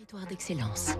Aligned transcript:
Territoire 0.00 0.26
d'excellence. 0.30 0.96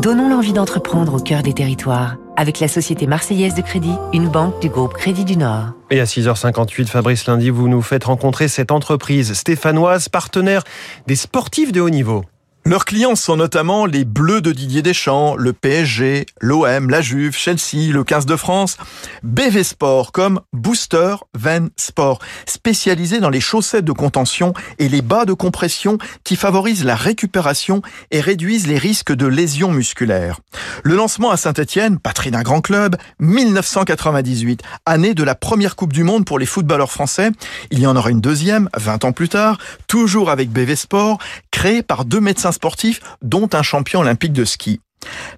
Donnons 0.00 0.30
l'envie 0.30 0.54
d'entreprendre 0.54 1.16
au 1.16 1.18
cœur 1.18 1.42
des 1.42 1.52
territoires 1.52 2.16
avec 2.34 2.60
la 2.60 2.68
Société 2.68 3.06
Marseillaise 3.06 3.54
de 3.54 3.60
Crédit, 3.60 3.92
une 4.14 4.30
banque 4.30 4.58
du 4.62 4.70
groupe 4.70 4.94
Crédit 4.94 5.26
du 5.26 5.36
Nord. 5.36 5.72
Et 5.90 6.00
à 6.00 6.04
6h58, 6.04 6.86
Fabrice 6.86 7.26
Lundi, 7.26 7.50
vous 7.50 7.68
nous 7.68 7.82
faites 7.82 8.04
rencontrer 8.04 8.48
cette 8.48 8.70
entreprise 8.70 9.34
stéphanoise, 9.34 10.08
partenaire 10.08 10.64
des 11.06 11.14
sportifs 11.14 11.72
de 11.72 11.82
haut 11.82 11.90
niveau. 11.90 12.24
Leurs 12.66 12.84
clients 12.84 13.14
sont 13.14 13.36
notamment 13.36 13.86
les 13.86 14.04
Bleus 14.04 14.40
de 14.40 14.50
Didier 14.50 14.82
Deschamps, 14.82 15.36
le 15.36 15.52
PSG, 15.52 16.26
l'OM, 16.40 16.90
la 16.90 17.00
Juve, 17.00 17.36
Chelsea, 17.36 17.92
le 17.92 18.02
15 18.02 18.26
de 18.26 18.34
France, 18.34 18.76
BV 19.22 19.62
Sport 19.62 20.10
comme 20.10 20.40
Booster 20.52 21.14
Van 21.34 21.68
Sport, 21.76 22.18
spécialisé 22.44 23.20
dans 23.20 23.30
les 23.30 23.38
chaussettes 23.38 23.84
de 23.84 23.92
contention 23.92 24.52
et 24.80 24.88
les 24.88 25.00
bas 25.00 25.26
de 25.26 25.32
compression 25.32 25.98
qui 26.24 26.34
favorisent 26.34 26.84
la 26.84 26.96
récupération 26.96 27.82
et 28.10 28.20
réduisent 28.20 28.66
les 28.66 28.78
risques 28.78 29.14
de 29.14 29.28
lésions 29.28 29.70
musculaires. 29.70 30.40
Le 30.82 30.96
lancement 30.96 31.30
à 31.30 31.36
Saint-Etienne, 31.36 32.00
patrie 32.00 32.32
d'un 32.32 32.42
grand 32.42 32.62
club, 32.62 32.96
1998, 33.20 34.62
année 34.86 35.14
de 35.14 35.22
la 35.22 35.36
première 35.36 35.76
Coupe 35.76 35.92
du 35.92 36.02
Monde 36.02 36.24
pour 36.24 36.40
les 36.40 36.46
footballeurs 36.46 36.90
français. 36.90 37.30
Il 37.70 37.78
y 37.78 37.86
en 37.86 37.94
aura 37.94 38.10
une 38.10 38.20
deuxième, 38.20 38.68
20 38.76 39.04
ans 39.04 39.12
plus 39.12 39.28
tard, 39.28 39.58
toujours 39.86 40.30
avec 40.30 40.50
BV 40.50 40.74
Sport, 40.74 41.18
créée 41.56 41.82
par 41.82 42.04
deux 42.04 42.20
médecins 42.20 42.52
sportifs, 42.52 43.00
dont 43.22 43.48
un 43.54 43.62
champion 43.62 44.00
olympique 44.00 44.34
de 44.34 44.44
ski. 44.44 44.82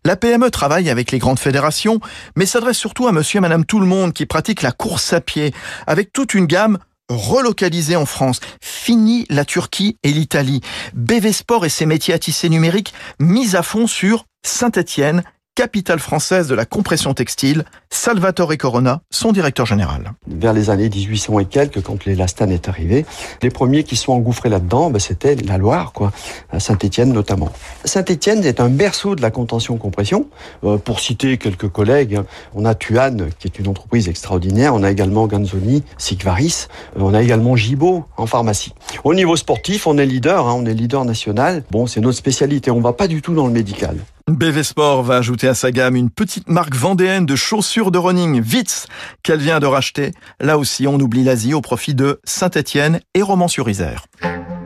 La 0.04 0.16
PME 0.16 0.50
travaille 0.50 0.90
avec 0.90 1.12
les 1.12 1.20
grandes 1.20 1.38
fédérations, 1.38 2.00
mais 2.34 2.44
s'adresse 2.44 2.76
surtout 2.76 3.06
à 3.06 3.12
monsieur 3.12 3.38
et 3.38 3.40
madame 3.40 3.64
tout 3.64 3.78
le 3.78 3.86
monde 3.86 4.12
qui 4.12 4.26
pratiquent 4.26 4.62
la 4.62 4.72
course 4.72 5.12
à 5.12 5.20
pied, 5.20 5.54
avec 5.86 6.12
toute 6.12 6.34
une 6.34 6.46
gamme 6.46 6.78
relocalisée 7.08 7.94
en 7.94 8.04
France. 8.04 8.40
Fini 8.60 9.26
la 9.30 9.44
Turquie 9.44 9.96
et 10.02 10.10
l'Italie. 10.10 10.60
BV 10.92 11.32
Sport 11.32 11.64
et 11.64 11.68
ses 11.68 11.86
métiers 11.86 12.14
à 12.14 12.18
tisser 12.18 12.48
numérique 12.48 12.94
mis 13.20 13.54
à 13.54 13.62
fond 13.62 13.86
sur 13.86 14.24
Saint-Étienne, 14.44 15.22
capitale 15.58 15.98
française 15.98 16.46
de 16.46 16.54
la 16.54 16.64
compression 16.64 17.14
textile, 17.14 17.64
Salvatore 17.90 18.56
Corona, 18.56 19.00
son 19.10 19.32
directeur 19.32 19.66
général. 19.66 20.12
Vers 20.28 20.52
les 20.52 20.70
années 20.70 20.88
1800 20.88 21.40
et 21.40 21.46
quelques, 21.46 21.82
quand 21.82 22.04
l'élastane 22.04 22.52
est 22.52 22.68
arrivé, 22.68 23.04
les 23.42 23.50
premiers 23.50 23.82
qui 23.82 23.96
sont 23.96 24.12
engouffrés 24.12 24.50
là-dedans, 24.50 24.90
ben, 24.90 25.00
c'était 25.00 25.34
la 25.34 25.58
Loire, 25.58 25.92
quoi, 25.92 26.12
Saint-Étienne 26.60 27.12
notamment. 27.12 27.50
Saint-Étienne 27.84 28.44
est 28.44 28.60
un 28.60 28.68
berceau 28.68 29.16
de 29.16 29.20
la 29.20 29.32
contention-compression. 29.32 30.28
Euh, 30.62 30.78
pour 30.78 31.00
citer 31.00 31.38
quelques 31.38 31.68
collègues, 31.68 32.20
on 32.54 32.64
a 32.64 32.76
Tuan, 32.76 33.28
qui 33.40 33.48
est 33.48 33.58
une 33.58 33.66
entreprise 33.66 34.08
extraordinaire, 34.08 34.76
on 34.76 34.84
a 34.84 34.92
également 34.92 35.26
Ganzoni, 35.26 35.82
Sigvaris, 35.96 36.68
euh, 36.96 37.00
on 37.00 37.14
a 37.14 37.20
également 37.20 37.56
Gibaud 37.56 38.04
en 38.16 38.26
pharmacie. 38.26 38.74
Au 39.02 39.12
niveau 39.12 39.34
sportif, 39.34 39.88
on 39.88 39.98
est 39.98 40.06
leader, 40.06 40.46
hein, 40.46 40.54
on 40.56 40.66
est 40.66 40.74
leader 40.74 41.04
national. 41.04 41.64
Bon, 41.72 41.88
c'est 41.88 42.00
notre 42.00 42.16
spécialité, 42.16 42.70
on 42.70 42.80
va 42.80 42.92
pas 42.92 43.08
du 43.08 43.22
tout 43.22 43.34
dans 43.34 43.48
le 43.48 43.52
médical. 43.52 43.96
BV 44.28 44.62
Sport 44.62 45.02
va 45.02 45.16
ajouter 45.16 45.48
à 45.48 45.54
sa 45.54 45.72
gamme 45.72 45.96
une 45.96 46.10
petite 46.10 46.50
marque 46.50 46.74
vendéenne 46.74 47.24
de 47.24 47.34
chaussures 47.34 47.90
de 47.90 47.96
running, 47.96 48.42
Vitz, 48.42 48.86
qu'elle 49.22 49.38
vient 49.40 49.58
de 49.58 49.66
racheter. 49.66 50.12
Là 50.38 50.58
aussi, 50.58 50.86
on 50.86 50.96
oublie 50.96 51.24
l'Asie 51.24 51.54
au 51.54 51.62
profit 51.62 51.94
de 51.94 52.20
Saint-Étienne 52.24 53.00
et 53.14 53.22
Romans-sur-Isère. 53.22 54.04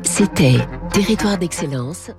C'était 0.03 0.67
Territoire 0.93 1.39
d'excellence 1.39 2.11